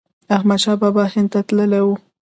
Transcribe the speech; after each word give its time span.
احمد 0.35 0.59
شاه 0.63 0.77
بابا 0.81 1.03
هند 1.13 1.27
ته 1.33 1.39
تللی 1.47 1.81
و. 1.85 1.89